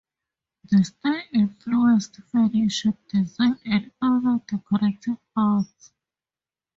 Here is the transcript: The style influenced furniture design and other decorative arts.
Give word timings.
The 0.71 0.83
style 0.83 1.21
influenced 1.31 2.23
furniture 2.31 2.93
design 3.07 3.59
and 3.65 3.91
other 4.01 4.41
decorative 4.49 5.19
arts. 5.35 5.91